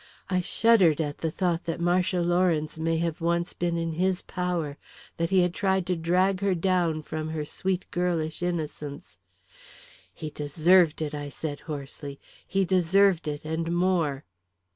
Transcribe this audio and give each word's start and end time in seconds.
I 0.31 0.41
shuddered 0.41 0.99
at 0.99 1.19
the 1.19 1.29
thought 1.29 1.65
that 1.65 1.79
Marcia 1.79 2.21
Lawrence 2.21 2.79
may 2.79 2.97
have 2.97 3.21
once 3.21 3.53
been 3.53 3.77
in 3.77 3.91
his 3.91 4.23
power 4.23 4.79
that 5.17 5.29
he 5.29 5.41
had 5.41 5.53
tried 5.53 5.85
to 5.85 5.95
drag 5.95 6.39
her 6.41 6.55
down 6.55 7.03
from 7.03 7.29
her 7.29 7.45
sweet 7.45 7.85
girlish 7.91 8.41
innocence 8.41 9.19
"He 10.11 10.31
deserved 10.31 11.03
it!" 11.03 11.13
I 11.13 11.29
said 11.29 11.59
hoarsely. 11.69 12.19
"He 12.47 12.65
deserved 12.65 13.27
it 13.27 13.45
and 13.45 13.71
more!" 13.71 14.25